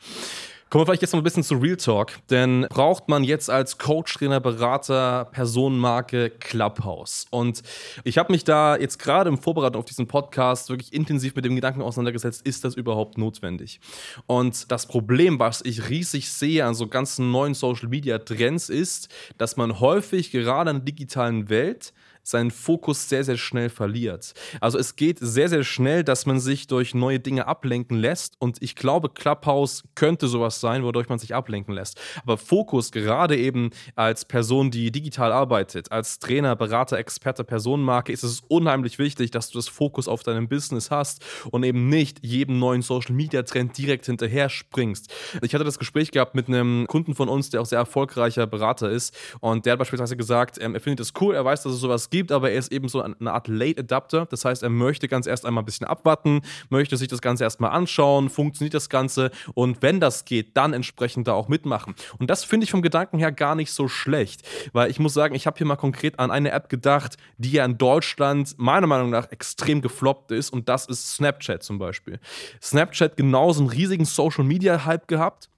Kommen 0.73 0.81
wir 0.81 0.85
vielleicht 0.87 1.03
jetzt 1.03 1.13
noch 1.13 1.19
ein 1.19 1.23
bisschen 1.23 1.43
zu 1.43 1.53
Real 1.53 1.77
Talk, 1.77 2.13
denn 2.31 2.65
braucht 2.67 3.07
man 3.07 3.23
jetzt 3.23 3.47
als 3.47 3.77
Coach, 3.77 4.11
Trainer, 4.15 4.39
Berater, 4.39 5.25
Personenmarke 5.25 6.31
Clubhouse? 6.31 7.27
Und 7.29 7.61
ich 8.03 8.17
habe 8.17 8.31
mich 8.31 8.43
da 8.43 8.75
jetzt 8.75 8.97
gerade 8.97 9.29
im 9.29 9.37
Vorbereitung 9.37 9.79
auf 9.79 9.85
diesen 9.85 10.07
Podcast 10.07 10.69
wirklich 10.69 10.91
intensiv 10.91 11.35
mit 11.35 11.45
dem 11.45 11.53
Gedanken 11.53 11.83
auseinandergesetzt, 11.83 12.41
ist 12.43 12.65
das 12.65 12.73
überhaupt 12.73 13.19
notwendig? 13.19 13.81
Und 14.25 14.71
das 14.71 14.87
Problem, 14.87 15.37
was 15.37 15.61
ich 15.63 15.89
riesig 15.89 16.31
sehe 16.31 16.65
an 16.65 16.73
so 16.73 16.87
ganzen 16.87 17.29
neuen 17.29 17.53
Social 17.53 17.89
Media 17.89 18.17
Trends 18.17 18.69
ist, 18.69 19.09
dass 19.37 19.57
man 19.57 19.79
häufig 19.79 20.31
gerade 20.31 20.71
in 20.71 20.77
der 20.77 20.85
digitalen 20.85 21.49
Welt 21.49 21.93
seinen 22.23 22.51
Fokus 22.51 23.09
sehr, 23.09 23.23
sehr 23.23 23.37
schnell 23.37 23.69
verliert. 23.69 24.33
Also 24.61 24.77
es 24.77 24.95
geht 24.95 25.19
sehr, 25.19 25.49
sehr 25.49 25.63
schnell, 25.63 26.03
dass 26.03 26.25
man 26.25 26.39
sich 26.39 26.67
durch 26.67 26.93
neue 26.93 27.19
Dinge 27.19 27.47
ablenken 27.47 27.97
lässt 27.97 28.35
und 28.39 28.61
ich 28.61 28.75
glaube, 28.75 29.09
Clubhouse 29.09 29.83
könnte 29.95 30.27
sowas 30.27 30.59
sein, 30.59 30.83
wodurch 30.83 31.09
man 31.09 31.19
sich 31.19 31.35
ablenken 31.35 31.73
lässt. 31.73 31.99
Aber 32.23 32.37
Fokus, 32.37 32.91
gerade 32.91 33.37
eben 33.37 33.71
als 33.95 34.25
Person, 34.25 34.71
die 34.71 34.91
digital 34.91 35.31
arbeitet, 35.31 35.91
als 35.91 36.19
Trainer, 36.19 36.55
Berater, 36.55 36.97
Experte, 36.97 37.43
Personenmarke, 37.43 38.11
ist 38.11 38.23
es 38.23 38.41
unheimlich 38.47 38.99
wichtig, 38.99 39.31
dass 39.31 39.49
du 39.49 39.57
das 39.57 39.67
Fokus 39.67 40.07
auf 40.07 40.23
deinem 40.23 40.47
Business 40.47 40.91
hast 40.91 41.23
und 41.51 41.63
eben 41.63 41.89
nicht 41.89 42.19
jedem 42.23 42.59
neuen 42.59 42.81
Social 42.81 43.13
Media 43.13 43.43
Trend 43.43 43.77
direkt 43.77 44.05
hinterher 44.05 44.49
springst. 44.49 45.13
Ich 45.41 45.53
hatte 45.53 45.65
das 45.65 45.79
Gespräch 45.79 46.11
gehabt 46.11 46.35
mit 46.35 46.47
einem 46.47 46.87
Kunden 46.87 47.15
von 47.15 47.27
uns, 47.27 47.49
der 47.49 47.61
auch 47.61 47.65
sehr 47.65 47.79
erfolgreicher 47.79 48.47
Berater 48.47 48.89
ist 48.89 49.15
und 49.41 49.65
der 49.65 49.73
hat 49.73 49.79
beispielsweise 49.79 50.15
gesagt, 50.15 50.57
ähm, 50.61 50.73
er 50.73 50.81
findet 50.81 51.01
es 51.01 51.13
cool, 51.19 51.35
er 51.35 51.43
weiß, 51.43 51.63
dass 51.63 51.73
es 51.73 51.79
sowas 51.79 52.09
gibt, 52.13 52.31
aber 52.31 52.51
er 52.51 52.59
ist 52.59 52.71
eben 52.71 52.87
so 52.89 53.01
eine 53.01 53.33
Art 53.33 53.47
Late 53.47 53.79
Adapter. 53.79 54.27
Das 54.27 54.45
heißt, 54.45 54.61
er 54.61 54.69
möchte 54.69 55.07
ganz 55.07 55.25
erst 55.25 55.47
einmal 55.47 55.63
ein 55.63 55.65
bisschen 55.65 55.87
abwarten, 55.87 56.41
möchte 56.69 56.95
sich 56.95 57.07
das 57.07 57.21
Ganze 57.21 57.43
erstmal 57.43 57.71
anschauen, 57.71 58.29
funktioniert 58.29 58.75
das 58.75 58.87
Ganze 58.87 59.31
und 59.55 59.81
wenn 59.81 59.99
das 59.99 60.23
geht, 60.23 60.55
dann 60.55 60.73
entsprechend 60.73 61.27
da 61.27 61.33
auch 61.33 61.47
mitmachen. 61.47 61.95
Und 62.19 62.29
das 62.29 62.43
finde 62.43 62.65
ich 62.65 62.71
vom 62.71 62.83
Gedanken 62.83 63.17
her 63.17 63.31
gar 63.31 63.55
nicht 63.55 63.71
so 63.71 63.87
schlecht, 63.87 64.47
weil 64.73 64.91
ich 64.91 64.99
muss 64.99 65.15
sagen, 65.15 65.33
ich 65.33 65.47
habe 65.47 65.57
hier 65.57 65.65
mal 65.65 65.75
konkret 65.75 66.19
an 66.19 66.29
eine 66.29 66.51
App 66.51 66.69
gedacht, 66.69 67.17
die 67.39 67.51
ja 67.51 67.65
in 67.65 67.79
Deutschland 67.79 68.53
meiner 68.59 68.85
Meinung 68.85 69.09
nach 69.09 69.31
extrem 69.31 69.81
gefloppt 69.81 70.29
ist 70.31 70.51
und 70.51 70.69
das 70.69 70.85
ist 70.85 71.15
Snapchat 71.15 71.63
zum 71.63 71.79
Beispiel. 71.79 72.19
Snapchat 72.61 73.17
genauso 73.17 73.61
einen 73.61 73.69
riesigen 73.69 74.05
Social 74.05 74.43
Media 74.43 74.85
Hype 74.85 75.07
gehabt 75.07 75.49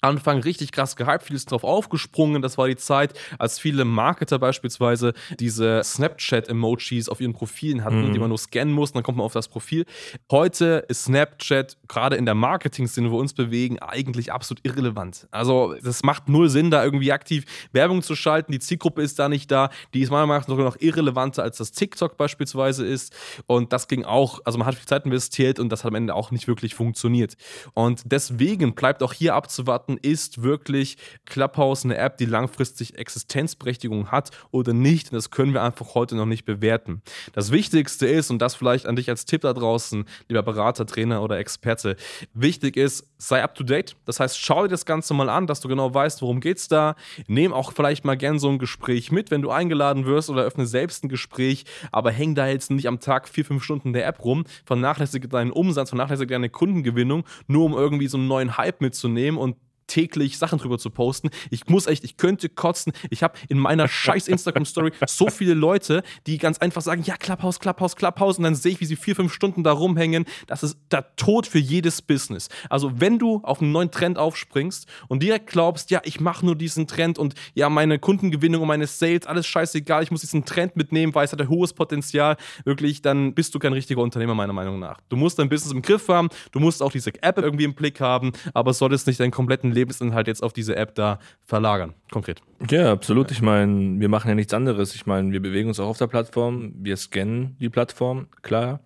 Anfang 0.00 0.40
richtig 0.40 0.72
krass 0.72 0.96
gehypt, 0.96 1.24
vieles 1.24 1.46
drauf 1.46 1.64
aufgesprungen. 1.64 2.42
Das 2.42 2.58
war 2.58 2.68
die 2.68 2.76
Zeit, 2.76 3.14
als 3.38 3.58
viele 3.58 3.84
Marketer 3.84 4.38
beispielsweise 4.38 5.12
diese 5.38 5.82
Snapchat-Emojis 5.84 7.08
auf 7.08 7.20
ihren 7.20 7.32
Profilen 7.32 7.84
hatten, 7.84 8.08
mhm. 8.08 8.12
die 8.12 8.18
man 8.18 8.28
nur 8.28 8.38
scannen 8.38 8.72
muss, 8.72 8.92
dann 8.92 9.02
kommt 9.02 9.18
man 9.18 9.24
auf 9.24 9.32
das 9.32 9.48
Profil. 9.48 9.84
Heute 10.30 10.84
ist 10.88 11.04
Snapchat 11.04 11.76
gerade 11.88 12.16
in 12.16 12.24
der 12.24 12.34
Marketing-Szene, 12.34 13.10
wo 13.10 13.16
wir 13.16 13.20
uns 13.20 13.34
bewegen, 13.34 13.78
eigentlich 13.78 14.32
absolut 14.32 14.64
irrelevant. 14.64 15.26
Also, 15.30 15.74
das 15.82 16.02
macht 16.02 16.28
null 16.28 16.48
Sinn, 16.48 16.70
da 16.70 16.84
irgendwie 16.84 17.12
aktiv 17.12 17.44
Werbung 17.72 18.02
zu 18.02 18.14
schalten. 18.14 18.52
Die 18.52 18.58
Zielgruppe 18.58 19.02
ist 19.02 19.18
da 19.18 19.28
nicht 19.28 19.50
da. 19.50 19.70
Die 19.94 20.00
ist 20.00 20.10
meiner 20.10 20.26
Meinung 20.26 20.42
nach 20.42 20.48
sogar 20.48 20.64
noch 20.64 20.80
irrelevanter, 20.80 21.42
als 21.42 21.58
das 21.58 21.72
TikTok 21.72 22.16
beispielsweise 22.16 22.86
ist. 22.86 23.14
Und 23.46 23.72
das 23.72 23.88
ging 23.88 24.04
auch, 24.04 24.40
also 24.44 24.58
man 24.58 24.66
hat 24.66 24.74
viel 24.74 24.86
Zeit 24.86 25.04
investiert 25.04 25.58
und 25.58 25.70
das 25.70 25.84
hat 25.84 25.90
am 25.90 25.96
Ende 25.96 26.14
auch 26.14 26.30
nicht 26.30 26.48
wirklich 26.48 26.74
funktioniert. 26.74 27.36
Und 27.74 28.02
deswegen 28.04 28.74
bleibt 28.74 29.02
auch 29.02 29.12
hier 29.12 29.34
abzuwarten, 29.34 29.89
bewerten, 29.90 29.98
ist 30.02 30.42
wirklich 30.42 30.96
Clubhouse 31.26 31.84
eine 31.84 31.96
App, 31.96 32.18
die 32.18 32.26
langfristig 32.26 32.98
Existenzberechtigung 32.98 34.10
hat 34.10 34.30
oder 34.50 34.72
nicht. 34.72 35.12
das 35.12 35.30
können 35.30 35.54
wir 35.54 35.62
einfach 35.62 35.94
heute 35.94 36.16
noch 36.16 36.26
nicht 36.26 36.44
bewerten. 36.44 37.02
Das 37.32 37.50
Wichtigste 37.50 38.06
ist, 38.06 38.30
und 38.30 38.40
das 38.40 38.54
vielleicht 38.54 38.86
an 38.86 38.96
dich 38.96 39.08
als 39.08 39.24
Tipp 39.24 39.42
da 39.42 39.52
draußen, 39.52 40.04
lieber 40.28 40.42
Berater, 40.42 40.86
Trainer 40.86 41.22
oder 41.22 41.38
Experte, 41.38 41.96
wichtig 42.34 42.76
ist, 42.76 43.06
sei 43.18 43.42
up 43.42 43.54
to 43.54 43.64
date. 43.64 43.96
Das 44.04 44.20
heißt, 44.20 44.38
schau 44.38 44.62
dir 44.62 44.68
das 44.68 44.86
Ganze 44.86 45.14
mal 45.14 45.28
an, 45.28 45.46
dass 45.46 45.60
du 45.60 45.68
genau 45.68 45.92
weißt, 45.92 46.22
worum 46.22 46.40
es 46.42 46.68
da. 46.68 46.96
Nehm 47.26 47.52
auch 47.52 47.72
vielleicht 47.72 48.04
mal 48.04 48.16
gern 48.16 48.38
so 48.38 48.48
ein 48.48 48.58
Gespräch 48.58 49.12
mit, 49.12 49.30
wenn 49.30 49.42
du 49.42 49.50
eingeladen 49.50 50.06
wirst 50.06 50.30
oder 50.30 50.42
öffne 50.42 50.66
selbst 50.66 51.04
ein 51.04 51.08
Gespräch, 51.08 51.64
aber 51.92 52.10
häng 52.10 52.34
da 52.34 52.46
jetzt 52.46 52.70
nicht 52.70 52.88
am 52.88 53.00
Tag 53.00 53.28
vier, 53.28 53.44
fünf 53.44 53.62
Stunden 53.62 53.92
der 53.92 54.06
App 54.06 54.24
rum, 54.24 54.44
vernachlässige 54.64 55.28
deinen 55.28 55.50
Umsatz, 55.50 55.90
vernachlässige 55.90 56.34
deine 56.34 56.50
Kundengewinnung, 56.50 57.24
nur 57.46 57.64
um 57.64 57.72
irgendwie 57.72 58.08
so 58.08 58.16
einen 58.16 58.28
neuen 58.28 58.56
Hype 58.56 58.80
mitzunehmen 58.80 59.38
und 59.38 59.56
täglich 59.90 60.38
Sachen 60.38 60.58
drüber 60.58 60.78
zu 60.78 60.88
posten. 60.90 61.30
Ich 61.50 61.66
muss 61.66 61.86
echt, 61.86 62.04
ich 62.04 62.16
könnte 62.16 62.48
kotzen. 62.48 62.92
Ich 63.10 63.22
habe 63.22 63.34
in 63.48 63.58
meiner 63.58 63.88
scheiß 63.88 64.28
Instagram-Story 64.28 64.92
so 65.08 65.28
viele 65.28 65.54
Leute, 65.54 66.02
die 66.26 66.38
ganz 66.38 66.58
einfach 66.58 66.80
sagen, 66.80 67.02
ja, 67.04 67.16
Clubhouse, 67.16 67.58
Clubhouse, 67.58 67.96
Clubhouse. 67.96 68.38
Und 68.38 68.44
dann 68.44 68.54
sehe 68.54 68.72
ich, 68.72 68.80
wie 68.80 68.84
sie 68.84 68.96
vier, 68.96 69.16
fünf 69.16 69.32
Stunden 69.32 69.64
da 69.64 69.72
rumhängen. 69.72 70.26
Das 70.46 70.62
ist 70.62 70.78
der 70.92 71.16
Tod 71.16 71.46
für 71.46 71.58
jedes 71.58 72.02
Business. 72.02 72.48
Also 72.68 73.00
wenn 73.00 73.18
du 73.18 73.40
auf 73.42 73.60
einen 73.60 73.72
neuen 73.72 73.90
Trend 73.90 74.16
aufspringst 74.16 74.86
und 75.08 75.22
direkt 75.22 75.48
glaubst, 75.48 75.90
ja, 75.90 76.00
ich 76.04 76.20
mache 76.20 76.46
nur 76.46 76.54
diesen 76.54 76.86
Trend 76.86 77.18
und 77.18 77.34
ja, 77.54 77.68
meine 77.68 77.98
Kundengewinnung 77.98 78.62
und 78.62 78.68
meine 78.68 78.86
Sales, 78.86 79.26
alles 79.26 79.46
scheißegal, 79.46 80.04
ich 80.04 80.12
muss 80.12 80.20
diesen 80.20 80.44
Trend 80.44 80.76
mitnehmen, 80.76 81.14
weil 81.14 81.24
es 81.24 81.32
hat 81.32 81.40
ein 81.40 81.48
hohes 81.48 81.72
Potenzial, 81.72 82.36
wirklich, 82.64 83.02
dann 83.02 83.34
bist 83.34 83.54
du 83.54 83.58
kein 83.58 83.72
richtiger 83.72 84.02
Unternehmer, 84.02 84.34
meiner 84.34 84.52
Meinung 84.52 84.78
nach. 84.78 85.00
Du 85.08 85.16
musst 85.16 85.38
dein 85.38 85.48
Business 85.48 85.72
im 85.72 85.82
Griff 85.82 86.06
haben, 86.08 86.28
du 86.52 86.60
musst 86.60 86.82
auch 86.82 86.92
diese 86.92 87.10
App 87.22 87.38
irgendwie 87.38 87.64
im 87.64 87.74
Blick 87.74 88.00
haben, 88.00 88.32
aber 88.54 88.72
solltest 88.72 89.06
nicht 89.06 89.18
deinen 89.18 89.30
kompletten 89.30 89.72
Leben 89.72 89.79
Lebensinhalt 89.80 90.26
jetzt 90.26 90.42
auf 90.42 90.52
diese 90.52 90.76
App 90.76 90.94
da 90.94 91.18
verlagern, 91.44 91.94
konkret. 92.10 92.42
Ja, 92.70 92.92
absolut. 92.92 93.30
Ich 93.30 93.42
meine, 93.42 93.98
wir 94.00 94.08
machen 94.08 94.28
ja 94.28 94.34
nichts 94.34 94.54
anderes. 94.54 94.94
Ich 94.94 95.06
meine, 95.06 95.32
wir 95.32 95.40
bewegen 95.40 95.68
uns 95.68 95.80
auch 95.80 95.88
auf 95.88 95.98
der 95.98 96.06
Plattform, 96.06 96.72
wir 96.76 96.96
scannen 96.96 97.56
die 97.58 97.70
Plattform, 97.70 98.26
klar. 98.42 98.80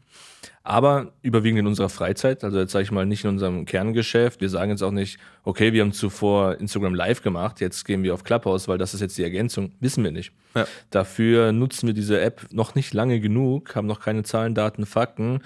Aber 0.62 1.12
überwiegend 1.20 1.60
in 1.60 1.66
unserer 1.66 1.90
Freizeit, 1.90 2.42
also 2.42 2.58
jetzt 2.58 2.72
sage 2.72 2.84
ich 2.84 2.90
mal 2.90 3.04
nicht 3.04 3.24
in 3.24 3.30
unserem 3.30 3.66
Kerngeschäft. 3.66 4.40
Wir 4.40 4.48
sagen 4.48 4.70
jetzt 4.70 4.82
auch 4.82 4.92
nicht, 4.92 5.18
okay, 5.42 5.74
wir 5.74 5.82
haben 5.82 5.92
zuvor 5.92 6.58
Instagram 6.58 6.94
Live 6.94 7.22
gemacht, 7.22 7.60
jetzt 7.60 7.84
gehen 7.84 8.02
wir 8.02 8.14
auf 8.14 8.24
Clubhouse, 8.24 8.66
weil 8.66 8.78
das 8.78 8.94
ist 8.94 9.00
jetzt 9.00 9.18
die 9.18 9.24
Ergänzung. 9.24 9.72
Wissen 9.80 10.02
wir 10.04 10.10
nicht. 10.10 10.32
Ja. 10.54 10.66
Dafür 10.90 11.52
nutzen 11.52 11.86
wir 11.86 11.94
diese 11.94 12.18
App 12.20 12.46
noch 12.50 12.74
nicht 12.74 12.94
lange 12.94 13.20
genug, 13.20 13.76
haben 13.76 13.86
noch 13.86 14.00
keine 14.00 14.22
Zahlen, 14.22 14.54
Daten, 14.54 14.86
Fakten. 14.86 15.40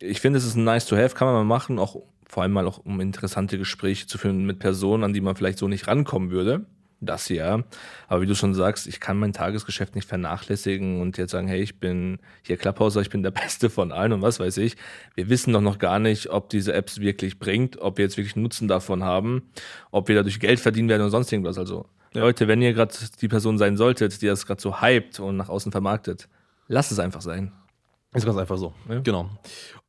Ich 0.00 0.20
finde, 0.20 0.38
es 0.38 0.44
ist 0.44 0.56
ein 0.56 0.64
nice 0.64 0.86
to 0.86 0.96
have, 0.96 1.14
kann 1.14 1.28
man 1.28 1.34
mal 1.36 1.44
machen, 1.44 1.78
auch 1.78 2.02
vor 2.28 2.42
allem 2.42 2.52
mal 2.52 2.66
auch 2.66 2.78
um 2.84 3.00
interessante 3.00 3.58
Gespräche 3.58 4.06
zu 4.06 4.18
führen 4.18 4.44
mit 4.44 4.58
Personen, 4.58 5.02
an 5.02 5.12
die 5.12 5.20
man 5.20 5.34
vielleicht 5.34 5.58
so 5.58 5.66
nicht 5.66 5.88
rankommen 5.88 6.30
würde. 6.30 6.66
Das 7.00 7.28
ja. 7.28 7.62
Aber 8.08 8.22
wie 8.22 8.26
du 8.26 8.34
schon 8.34 8.54
sagst, 8.54 8.88
ich 8.88 8.98
kann 8.98 9.18
mein 9.18 9.32
Tagesgeschäft 9.32 9.94
nicht 9.94 10.08
vernachlässigen 10.08 11.00
und 11.00 11.16
jetzt 11.16 11.30
sagen, 11.30 11.46
hey, 11.46 11.62
ich 11.62 11.78
bin 11.78 12.18
hier 12.42 12.56
Clubhauser, 12.56 13.00
ich 13.00 13.10
bin 13.10 13.22
der 13.22 13.30
Beste 13.42 13.70
von 13.70 13.92
allen 13.92 14.12
und 14.12 14.22
was 14.22 14.40
weiß 14.40 14.56
ich. 14.58 14.76
Wir 15.14 15.28
wissen 15.28 15.52
doch 15.52 15.60
noch 15.60 15.78
gar 15.78 16.00
nicht, 16.00 16.30
ob 16.30 16.48
diese 16.48 16.72
Apps 16.72 17.00
wirklich 17.00 17.38
bringt, 17.38 17.78
ob 17.80 17.98
wir 17.98 18.04
jetzt 18.04 18.16
wirklich 18.16 18.36
Nutzen 18.36 18.66
davon 18.66 19.04
haben, 19.04 19.42
ob 19.92 20.08
wir 20.08 20.16
dadurch 20.16 20.40
Geld 20.40 20.58
verdienen 20.58 20.88
werden 20.88 21.02
oder 21.02 21.10
sonst 21.10 21.32
irgendwas. 21.32 21.56
Also, 21.56 21.86
ja. 22.14 22.22
Leute, 22.22 22.48
wenn 22.48 22.60
ihr 22.62 22.72
gerade 22.72 22.94
die 23.20 23.28
Person 23.28 23.58
sein 23.58 23.76
solltet, 23.76 24.20
die 24.20 24.26
das 24.26 24.46
gerade 24.46 24.60
so 24.60 24.82
hypt 24.82 25.20
und 25.20 25.36
nach 25.36 25.48
außen 25.48 25.70
vermarktet, 25.70 26.28
lasst 26.66 26.90
es 26.90 26.98
einfach 26.98 27.22
sein. 27.22 27.52
Ist 28.14 28.24
ganz 28.24 28.38
einfach 28.38 28.56
so. 28.56 28.72
Ja. 28.88 29.00
Genau. 29.00 29.28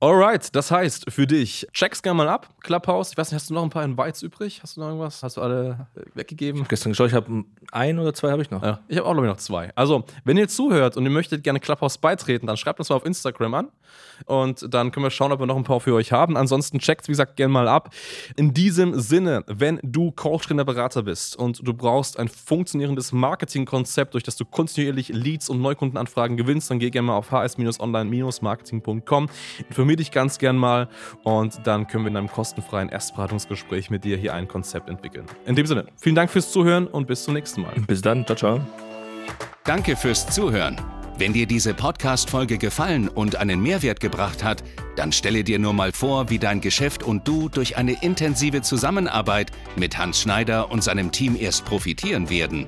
Alright, 0.02 0.54
das 0.54 0.72
heißt 0.72 1.10
für 1.10 1.26
dich, 1.26 1.68
check's 1.74 2.02
gerne 2.02 2.18
mal 2.18 2.28
ab, 2.28 2.50
Clubhouse. 2.62 3.12
Ich 3.12 3.18
weiß 3.18 3.32
nicht, 3.32 3.36
hast 3.36 3.50
du 3.50 3.54
noch 3.54 3.64
ein 3.64 3.70
paar 3.70 3.84
Invites 3.84 4.22
übrig? 4.24 4.62
Hast 4.62 4.76
du 4.76 4.82
noch 4.82 4.88
irgendwas? 4.88 5.24
Hast 5.24 5.38
du 5.38 5.42
alle 5.42 5.88
äh, 5.96 6.02
weggegeben? 6.16 6.60
Ich 6.60 6.64
hab 6.64 6.70
gestern 6.70 6.92
geschaut, 6.92 7.08
ich 7.08 7.14
habe 7.14 7.44
ein 7.72 7.98
oder 8.00 8.14
zwei 8.14 8.32
habe 8.32 8.42
ich 8.42 8.52
noch. 8.52 8.62
Ja, 8.62 8.80
ich 8.90 8.98
habe 8.98 9.08
auch 9.08 9.14
glaube 9.14 9.28
ich 9.28 9.32
noch 9.32 9.40
zwei. 9.40 9.72
Also, 9.76 10.04
wenn 10.26 10.38
ihr 10.38 10.50
zuhört 10.50 10.98
und 10.98 11.04
ihr 11.04 11.10
möchtet 11.10 11.44
gerne 11.44 11.60
Clubhouse 11.62 11.98
beitreten, 11.98 12.48
dann 12.48 12.58
schreibt 12.58 12.80
uns 12.80 12.90
mal 12.90 12.96
auf 12.98 13.06
Instagram 13.06 13.54
an 13.54 13.68
und 14.26 14.74
dann 14.74 14.92
können 14.92 15.06
wir 15.06 15.12
schauen, 15.12 15.32
ob 15.32 15.40
wir 15.40 15.46
noch 15.46 15.58
ein 15.58 15.64
paar 15.64 15.80
für 15.80 15.94
euch 15.94 16.12
haben. 16.12 16.36
Ansonsten 16.38 16.80
checkt 16.80 17.08
wie 17.08 17.14
gesagt, 17.14 17.38
gerne 17.38 17.54
mal 17.54 17.68
ab. 17.68 17.94
In 18.36 18.54
diesem 18.54 19.00
Sinne, 19.00 19.44
wenn 19.48 19.80
du 19.84 20.12
Coach, 20.12 20.48
Trainer, 20.48 20.66
Berater 20.66 21.04
bist 21.04 21.36
und 21.38 21.66
du 21.66 21.74
brauchst 21.74 22.20
ein 22.20 22.28
funktionierendes 22.28 23.12
Marketingkonzept, 23.12 24.14
durch 24.14 24.24
das 24.24 24.36
du 24.36 24.46
kontinuierlich 24.46 25.10
Leads 25.10 25.50
und 25.50 25.62
Neukundenanfragen 25.62 26.38
gewinnst, 26.38 26.70
dann 26.70 26.80
geh 26.80 26.90
gerne 26.90 27.08
mal 27.08 27.18
auf 27.18 27.32
hs-online 27.32 28.09
marketing.com. 28.42 29.30
Informier 29.68 29.96
dich 29.96 30.12
ganz 30.12 30.38
gern 30.38 30.58
mal 30.58 30.90
und 31.24 31.66
dann 31.66 31.88
können 31.88 32.06
wir 32.06 32.12
in 32.12 32.18
einem 32.18 32.32
kostenfreien 32.32 32.90
Erstberatungsgespräch 32.90 33.90
mit 33.90 34.04
dir 34.04 34.18
hier 34.18 34.34
ein 34.34 34.48
Konzept 34.48 34.90
entwickeln. 34.90 35.26
In 35.46 35.56
dem 35.56 35.66
Sinne, 35.66 35.86
vielen 35.98 36.16
Dank 36.16 36.30
fürs 36.30 36.52
Zuhören 36.52 36.88
und 36.88 37.08
bis 37.08 37.24
zum 37.24 37.34
nächsten 37.34 37.62
Mal. 37.62 37.74
Bis 37.88 38.02
dann, 38.02 38.26
ciao, 38.26 38.36
ciao. 38.36 38.62
Danke 39.64 39.96
fürs 39.96 40.28
Zuhören. 40.30 40.78
Wenn 41.20 41.34
dir 41.34 41.48
diese 41.48 41.74
Podcast-Folge 41.74 42.58
gefallen 42.58 43.10
und 43.10 43.36
einen 43.36 43.62
Mehrwert 43.62 44.00
gebracht 44.00 44.42
hat, 44.42 44.64
dann 44.96 45.12
stelle 45.12 45.44
dir 45.44 45.60
nur 45.60 45.74
mal 45.74 45.92
vor, 45.92 46.30
wie 46.30 46.40
dein 46.40 46.62
Geschäft 46.62 47.04
und 47.04 47.28
du 47.28 47.50
durch 47.50 47.76
eine 47.76 48.02
intensive 48.02 48.62
Zusammenarbeit 48.62 49.52
mit 49.76 49.98
Hans 49.98 50.22
Schneider 50.22 50.72
und 50.72 50.82
seinem 50.82 51.12
Team 51.12 51.36
erst 51.38 51.66
profitieren 51.66 52.30
werden. 52.30 52.68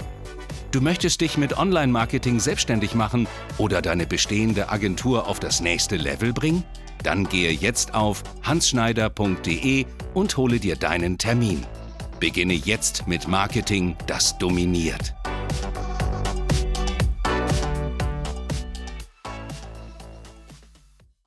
Du 0.71 0.79
möchtest 0.79 1.19
dich 1.19 1.37
mit 1.37 1.57
Online-Marketing 1.57 2.39
selbstständig 2.39 2.95
machen 2.95 3.27
oder 3.57 3.81
deine 3.81 4.05
bestehende 4.05 4.69
Agentur 4.69 5.27
auf 5.27 5.37
das 5.37 5.59
nächste 5.59 5.97
Level 5.97 6.31
bringen? 6.31 6.63
Dann 7.03 7.27
gehe 7.27 7.51
jetzt 7.51 7.93
auf 7.93 8.23
hansschneider.de 8.43 9.85
und 10.13 10.37
hole 10.37 10.59
dir 10.59 10.77
deinen 10.77 11.17
Termin. 11.17 11.65
Beginne 12.21 12.53
jetzt 12.53 13.05
mit 13.05 13.27
Marketing, 13.27 13.97
das 14.07 14.37
dominiert. 14.37 15.13